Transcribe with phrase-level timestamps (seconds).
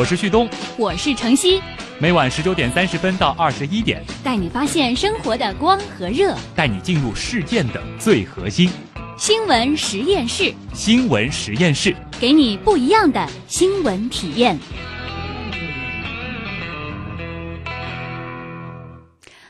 [0.00, 0.48] 我是旭东，
[0.78, 1.60] 我是程曦，
[1.98, 8.70] 每晚十九点三十分到二十一点，带你发现生活的光和热，带你进入事件的最核心。
[9.18, 14.58] 新闻实验室，新闻实验室，给你不一样的新闻体验。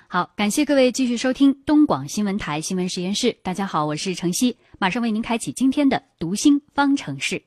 [0.09, 3.33] 好，感谢各位继续收听东广新闻台新闻实验室。
[3.45, 7.41] 大家好，我是程曦，马上为您开启今天的读心方程式。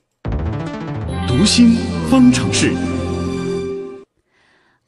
[1.27, 1.75] 读心
[2.09, 2.71] 方程式。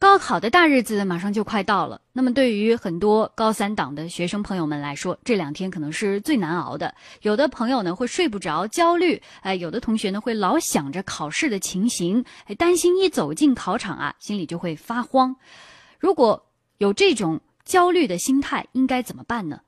[0.06, 6.94] 高考的大日子马上就快到了，那么对于很多高三党的学生朋友们来说，这两天可能是最难熬的。
[7.24, 15.36] 有的朋友呢会睡不着，焦虑；哎，有的同学呢会老想着考试的情形，哎，担心一走进考场啊，心里就会发慌。
[15.98, 16.46] 如果
[16.78, 19.60] 有这种焦虑的心态，应该怎么办呢？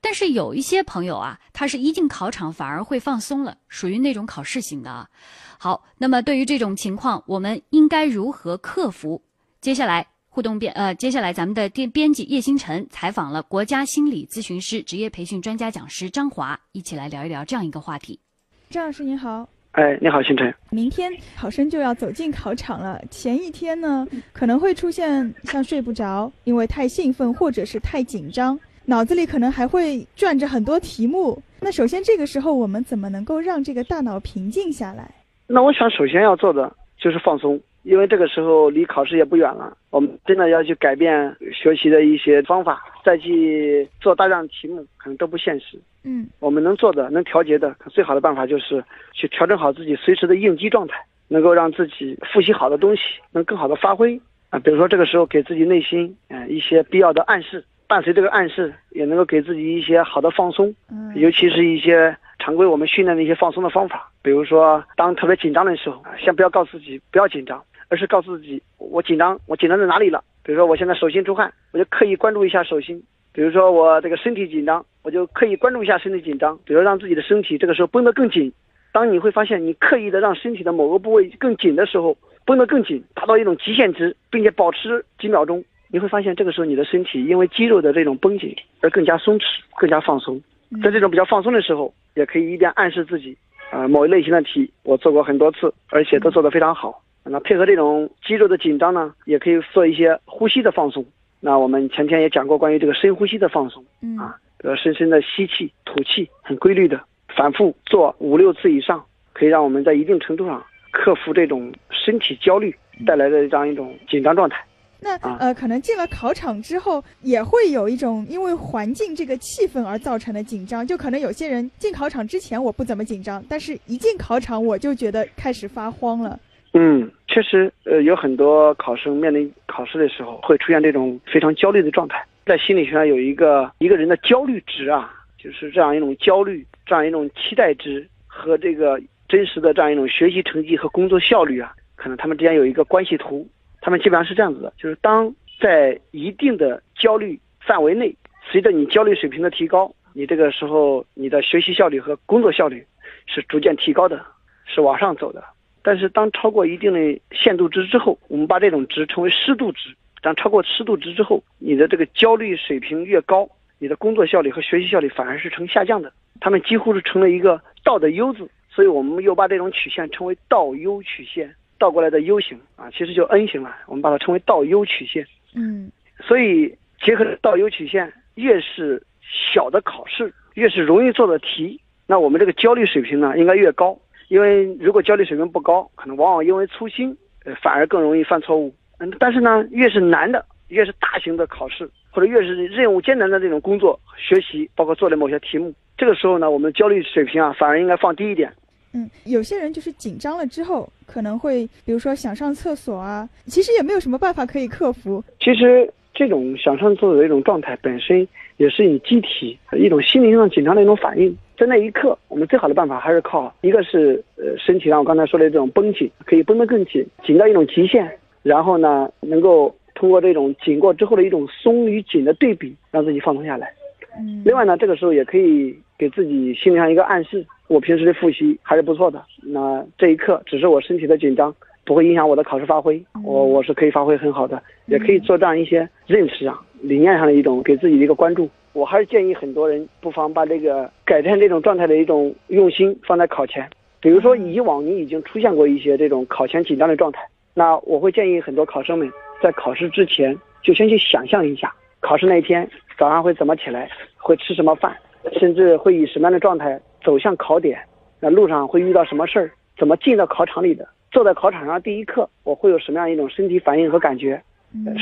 [0.00, 5.08] 但是有一些朋友啊，他是一进考场反而会放松了，属于那种考试型的啊。
[5.56, 9.22] 好，那么对于这种情况，我们应该如何克服？
[9.64, 18.20] 接下来互动编呃，接下来咱们的编编辑叶星辰采访了国家心理咨询师职业培训专家讲师张华，一起来聊一聊这样一个话题。
[18.68, 20.54] 张老师您好，哎，你好，星辰。
[20.68, 31.42] 明天考生就要走进考场了，前一天呢可能会出现像睡不着，因为太兴奋或者是太紧张，脑子里可能还会转着很多题目。
[31.58, 35.10] 那首先这个时候我们怎么能够让这个大脑平静下来？
[35.46, 39.76] 那我想首先要做的就是放松，因为这个时候离考试也不远了。
[39.90, 45.78] 我们真的要去改变学习的一些方法，再去做大量题目，可能都不现实。
[46.02, 48.82] 嗯，我们能做的、能调节的，最好的办法就是
[49.12, 50.96] 去调整好自己随时的应激状态，
[51.28, 54.58] 能够让自己复习好的东西能更好的发挥啊。
[54.58, 62.16] 比如说这个时候给自己内心嗯一些必要的暗示，伴随这个暗示也能够给自己一些好的放松，嗯，尤其是一些。
[62.40, 67.62] 常规我们训练的一些放松的方法，比如说当特别紧张的时候，先不要告诉自己不要紧张，
[67.94, 70.24] 而是告诉自己我紧张，我紧张在哪里了？
[70.42, 72.98] 比如说我现在手心出汗，我就刻意关注一下手心；
[73.32, 76.58] 比如说我这个身体紧张，我就刻意关注一下身体紧张。
[76.64, 78.52] 比如让自己的身体这个时候绷得更紧。
[78.90, 89.44] 当你会发现你刻意的让身体的某个部位更紧的时候，绷得更紧，达到一种极限值，并且保持几秒钟，你会发现这个时候你的身体因为肌肉的这种绷紧而更加松弛，
[89.76, 90.42] 更加放松。
[90.82, 93.38] 在这种比较放松的时候，也可以一边暗示自己，
[93.70, 97.00] 啊，某一类型的题我做过很多次，而且都做得非常好。
[97.24, 101.04] 那配合这种肌肉的紧张呢，也可以做一些呼吸的放松。
[101.40, 103.84] 那我们前天也讲过关于这个深呼吸的放松，
[104.18, 107.00] 啊，呃，深深的吸气、吐气，很规律的，
[107.36, 112.74] 反复做五六次以上，可以让我们在一定程度上克服这种身体焦虑
[113.06, 114.64] 带来的这样一种紧张状态。
[115.00, 120.86] 那呃，可能进了考场之后，也会有一种因为环境这个气氛而造成的紧张。
[120.86, 126.40] 就可能有些人进考场之前我不怎么紧张，但是一进考场我就觉得开始发慌了。
[126.76, 132.24] 嗯，确实，呃，有很多考生面临考试的时候会出现这种非常焦虑的状态。
[132.44, 143.48] 在心理学上有一个一个人的焦虑值啊，就是这样一种焦虑，这样一种期待值和这个真实的这样一种学习成绩和工作效率啊，可能他们之间有一个关系图。
[143.80, 148.12] 他们基本上是这样子的，就是当在一定的焦虑范围内，
[148.50, 152.84] 随着你焦虑水平的提高，你这个时候你的学习效率和工作效率
[153.26, 154.20] 是逐渐提高的，
[154.66, 155.44] 是往上走的。
[155.84, 159.94] 但是当超过一定的限度值之后，我们把这种值称为湿度值。
[160.22, 163.46] 当超过湿度值之后，你的这个焦虑水平越高，
[163.78, 166.10] 你的工作效率和学习效率反而是呈下降的。
[166.40, 171.54] 他们几乎是成了一个倒的 U 字，所以我们又把这种曲线称为倒 U 曲线。
[171.78, 175.26] 倒过来的 U 型啊，其实就 N 型了，我们把它称为倒 U 曲线。
[175.54, 175.90] 嗯，
[176.20, 183.98] 所以结合倒 U 曲线，越是小的考试，越是容易做的题，那我们这个焦虑水平呢，应该越高。
[184.28, 188.74] 因为如果焦虑水平不高，可能往往因为粗心，呃，反而更容易犯错误。
[188.98, 198.52] 嗯，但是呢，越是难的，越是大型的考试，或者越是任务艰难的这种工作、学习，包括做的某些题目，这个时候呢，我们焦虑水平啊，反而应该放低一点。
[198.92, 205.22] 嗯，有些人就是紧张了之后，可能会比如说想上厕所啊，其实也没有什么办法可以克服。
[205.40, 208.26] 其实这种想上厕所的一种状态本身，
[208.58, 211.36] 也是你机体一种心灵上紧张的一种反应。
[211.56, 218.10] 在那一刻，我们最好的办法还是靠一个是呃身体上我刚才说的这种绷紧，可以绷得更紧，紧到一种极限，
[218.42, 223.72] 然后呢，能够通过这种紧过之后的一种松与紧的对比，让自己放松下来。
[224.18, 227.44] 嗯，另外呢，这个时候也可以给自己心理上一个暗示。
[227.66, 231.54] 我平时的复习还是不错的，那这一刻只是我身体的紧张，
[231.84, 238.48] 不会影响我的考试发挥，我我是可以发挥很好的，也可以做这样一些认识上、理念上的一种给自己的一个关注。
[238.74, 247.24] 我还是建议很多人不妨把这个改善这种状态的一种用心放在考前，比如说以往你已经出现过一些这种考前紧张的状态，
[247.54, 249.08] 那我会建议很多考生们
[249.40, 252.68] 在考试之前就先去想象一下，考试那一天
[252.98, 254.92] 早上会怎么起来，会吃什么饭，
[255.38, 257.78] 甚至会以什么样的状态走向考点，
[258.18, 264.42] 那路上会遇到什么事儿，怎么进到考场里的，坐在考场上第一刻我会有什么样一种身体反应和感觉，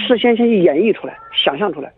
[0.07, 1.91] 事先先去演绎出来，想象出来。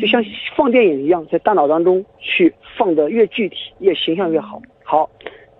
[0.00, 0.22] 就像
[0.56, 4.60] 放电影一样，在大脑当中去放的越具体、越形象越好。
[4.84, 5.08] 好，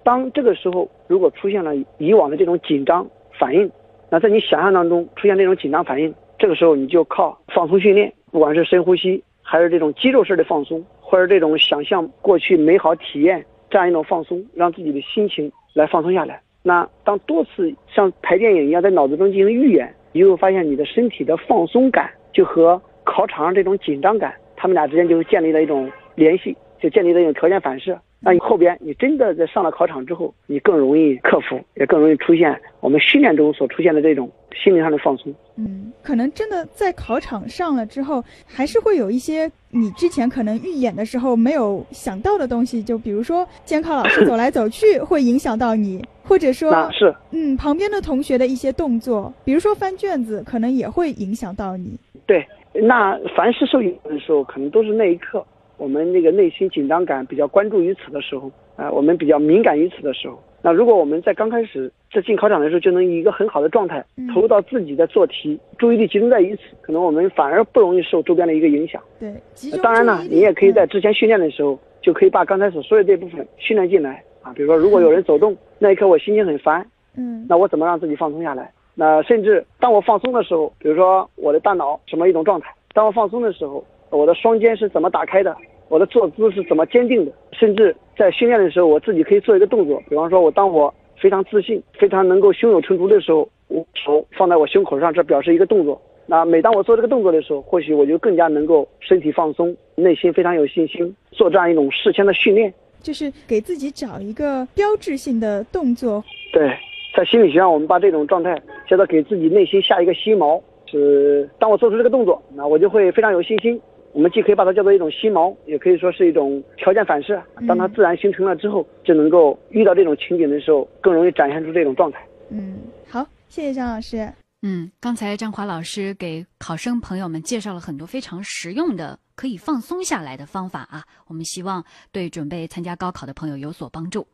[0.03, 3.07] 当这个时候如果出现了以往的这种紧张
[3.39, 3.71] 反应，
[4.11, 16.41] 那在你想象当中出现这种紧张反应，这个时候你就靠放松训练，不管是深呼吸，还是这种肌肉式的放松，或者这种想象过去美好体验这样一种放松，让自己的心情来放松下来。
[16.63, 22.81] 那当多次像拍电影一样在脑子中进行预演，你就会发现你的身体的放松感就和
[23.21, 27.99] 考场上这种紧张感，他们俩之间就建立了一种联系，就建立了一种条件反射。
[28.19, 35.35] 那你后边你真的在上了考场之后，你更容易克服，也更容易出现我们训练中所出现的这种心灵上的放松。
[35.57, 51.99] 嗯，可能真的在考场上了之后，还是会有一些你之前可能预演的时候没有想到的东西，就比如说监考老师走来走去会影响到你，或者说 是嗯旁边的同学的一些动作，比如说翻卷子，可能也会影响到你。
[52.27, 55.45] 对，那凡是受影响的时候，可能都是那一刻
[55.77, 60.41] 我们那个内心紧张感比较关注于此的时候，啊、我们比较敏感于此的时候。
[60.63, 69.03] 那如果我们在刚开始在进考场的时候就能以一个很好的状态嗯投入到自己的做题，注意力集中在于此，可能我们反而不容易受周边的一个影响。
[69.19, 69.35] 对，
[69.83, 74.53] 当然呢你也可以在嗯之前训练的时候，就可以把刚才所说的这部分训练进来啊。
[74.55, 76.87] 比如说，如果有人走动，那一刻我心情很烦，
[77.17, 78.71] 嗯那我怎么让自己放松下来？
[79.00, 82.70] 那甚至当我放松的时候，比如说我的大脑什么一种状态？
[82.93, 85.56] 当我放松的时候，我的双肩是怎么打开的？
[85.88, 87.32] 我的坐姿是怎么坚定的？
[87.50, 95.99] 甚至在训练的时候，我自己可以做一个动作，比方说，我当我非常自信、非常能够胸有成竹的时候，我手放在我胸口上，这表示一个动作。
[96.26, 102.70] 那每当我做这个动作的时候，或许我就更加能够身体放松，内心非常有信心，做这样一种事前的训练。
[103.00, 106.23] 就是给自己找一个标志性的动作。
[106.52, 106.70] 对，
[107.17, 108.55] 在心理学上，我们把这种状态
[108.91, 110.61] 叫做给自己内心下一个心锚，
[110.91, 113.81] 是当我做出这个动作，那我就会非常有信心。
[114.13, 117.41] 我们既可以把它叫做一种心锚，也可以说是一种条件反射。
[117.69, 122.19] 当它自然形成了之后，就能够遇到这种情景的时候，更容易展现出这种状态。
[122.49, 124.29] 嗯，好，谢谢张老师。
[124.63, 134.27] 嗯，刚才张华老师给考生朋友们介绍了很多非常实用的可以放松下来的方法啊，我们希望对准备参加高考的朋友有所帮助。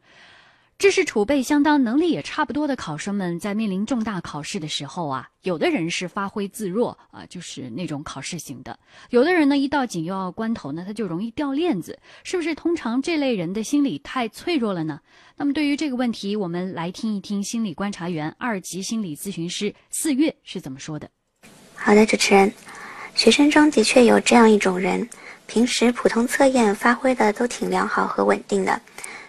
[0.78, 8.74] 知识储备相当、能力也差不多的考生们，在面临重大考试的时候啊，有的人是发挥自若啊，就是那种考试型的；
[9.08, 11.98] 有的人呢，一到紧要关头呢，他就容易掉链子。
[12.24, 15.00] 是不是通常这类人的心理太脆弱了呢？
[15.34, 21.08] 那么对于这个问题，我们来听一听心理观察员、二级心理咨询师四月是怎么说的。
[21.74, 22.52] 好的，主持人，
[23.14, 25.08] 学生中的确有这样一种人，
[25.46, 28.78] 平时普通测验发挥的都挺良好和稳定的，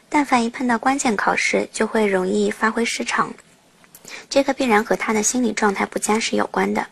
[0.10, 3.34] 但凡一碰到关键考试，就会容易发挥失常。
[4.30, 6.86] 这个必然和他的心理状态不佳是有关的。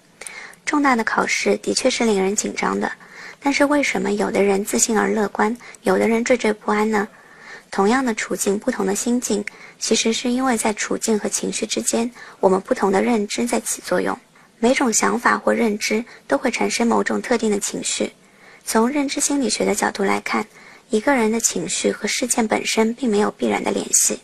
[0.65, 2.91] 重大的考试的确是令人紧张的，
[3.39, 7.07] 但是为什么有的人自信而乐观，有的人惴惴不安呢？
[7.71, 9.43] 同样的处境，不同的心境，
[9.79, 12.09] 其实是因为在处境和情绪之间，
[12.39, 14.17] 我们不同的认知在起作用。
[14.59, 18.11] 每种想法或认知都会产生某种特定的情绪。
[18.63, 20.45] 从认知心理学的角度来看，
[20.89, 24.19] 一个人的情绪和事件本身并没有必然的联系，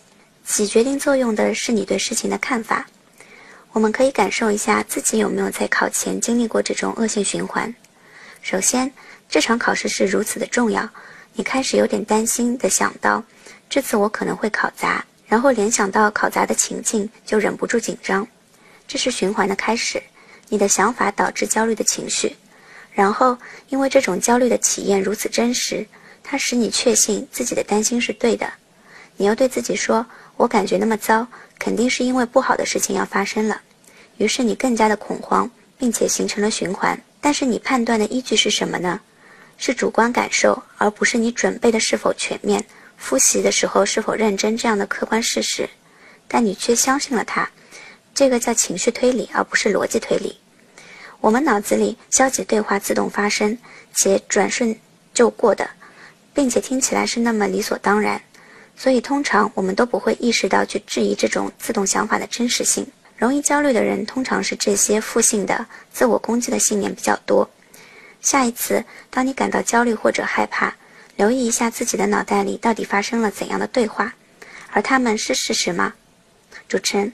[0.46, 2.88] 起决定作用的是你对事情的看法。
[3.72, 7.74] 我们可以感受一下自己有没有在考前经历过这种恶性循环。
[8.42, 8.92] 首先，
[9.28, 10.88] 这场考试是如此的重要，
[11.34, 13.24] 你开始有点担心的想到，
[13.70, 18.28] 这次我可能会考砸，然后联想到考砸的情境，就忍不住紧张。
[18.88, 20.02] 这是循环的开始。
[20.50, 22.36] 你的想法导致焦虑的情绪，
[22.92, 23.38] 然后
[23.70, 25.88] 因为这种焦虑的体验如此真实，
[26.24, 28.52] 它使你确信自己的担心是对的。
[29.18, 30.06] 你又对自己说
[30.38, 31.28] ：“我感觉那么糟，
[31.60, 33.62] 肯定是因为不好的事情要发生了。”
[34.18, 37.00] 于是你更加的恐慌，并且形成了循环。
[37.20, 39.00] 但是你判断的依据是什么呢？
[39.58, 42.64] 是主观感受，而不是你准备的是否全面、
[42.98, 45.70] 复习的时候是否认真这样的客观事实。
[46.28, 47.48] 但你却相信了它。
[48.16, 50.38] 这个叫情绪推理，而不是逻辑推理。
[51.20, 53.56] 我们脑子里消极对话自动发生，
[53.94, 54.76] 且转瞬
[55.14, 55.70] 就过的，
[56.34, 58.22] 并且听起来是那么理所当然，
[58.76, 62.86] 所以通常我们都不会意识到去质疑这种自动想法的真实性。
[63.18, 67.48] 容易焦虑的人通常是这些负性的、自我攻击的信念比较多。
[68.20, 70.74] 下一次，当你感到焦虑或者害怕，
[71.18, 74.14] 留意一下自己的脑袋里到底发生了怎样的对话，
[74.72, 75.94] 而他们是事实吗？
[76.68, 77.14] 主持人。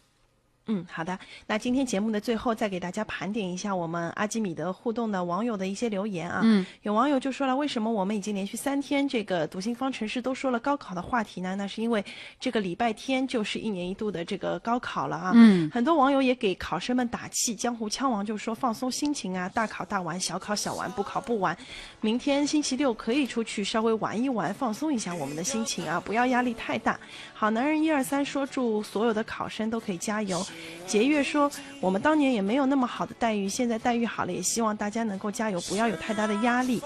[0.67, 1.17] 嗯，好的。
[1.45, 6.41] 那今天节目的最后，再给大家盘点一下我们阿基米德互动的网友的一些留言啊。
[6.43, 11.55] 嗯，有网友就说了，为什么我们已经连续三天这个读心方程式都说了高考的话题呢？
[11.55, 12.03] 那是因为
[12.39, 15.31] 这个礼拜天就是一年一度的这个高考了啊。
[15.35, 21.57] 嗯，很多网友也给考生们打气，江湖枪王就说放松心情啊，大考大玩，小考小玩，不考不玩。
[22.01, 26.99] 明天星期六可以出去稍微玩一玩，放松一下我们的心情啊，不要压力太大。
[27.33, 30.45] 好男人一二三说，祝所有的考生都可以加油。
[30.85, 36.81] 杰月说，我们当年也没有那么好的待遇，现在待遇好了，也希望大家能够加油，不要有太大的压力。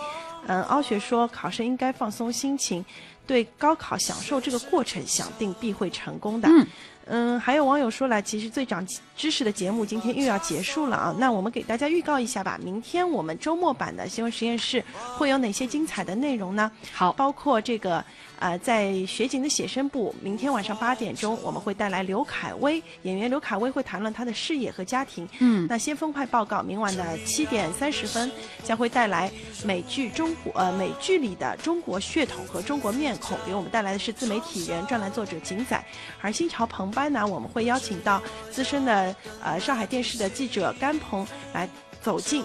[0.48, 2.84] 嗯，傲雪说，考生应该放松心情，
[3.26, 6.48] 对高考享受这个过程，想定必会成功的。
[6.50, 6.68] 嗯
[7.08, 8.86] 嗯，还有网友说了，其实最长
[9.18, 14.82] 知识的节目今天又要结束了啊，那我们给大家预告一下吧，明天我们周末版的新闻实验室
[15.18, 16.72] 会有哪些精彩的内容呢？
[16.94, 18.04] 好，包括这个。
[18.42, 25.30] 呃，在雪景的写生部，明天晚上八点钟，我们会带来刘恺威演员刘恺威会谈论他的事业和家庭。
[25.38, 28.32] 嗯，那先锋派报告，明晚的七点三十分
[28.64, 29.32] 将会带来
[29.64, 35.84] 美剧中国呃美剧里的中国血统和中国面孔，给我们带来的是自媒体人、专栏作者景仔。
[36.22, 41.70] 而新潮澎湃呢，我们会邀请到资深的呃上海电视的记者甘鹏来。
[42.04, 42.44] 走进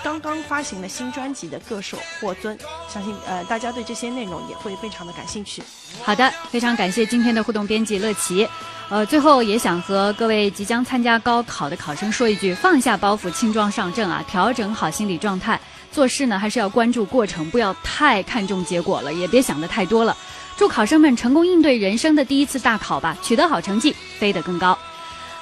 [0.00, 2.56] 刚刚发行的新专辑的歌手霍尊，
[2.88, 5.60] 相信呃大家对这些内容也会非常的感兴趣。
[6.04, 8.48] 好的，非常感谢今天的互动编辑乐琪。
[8.88, 14.24] 呃，最后也想和各位即将参加高考的考生说一句：放下包袱，轻装上阵啊！
[14.28, 15.60] 调整好心理状态，
[15.92, 20.16] 做事呢还是要关注过程，不要太看重结果了，也别想的太多了。
[20.56, 24.76] 祝考生们成功应对人生的第一次大考吧，取得好成绩，飞得更高。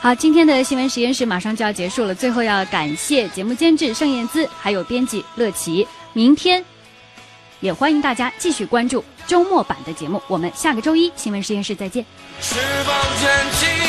[0.01, 2.15] 好，今天的新闻实验室马上就要结束了。
[2.15, 5.87] 最后要感谢节目监制盛燕姿，还有编辑乐琪。
[6.13, 6.65] 明天
[7.61, 10.23] 也欢迎大家继续关注周末版的节目。
[10.27, 12.05] 我们下个周一新闻实验室再见。
[12.41, 13.80] 翅膀卷起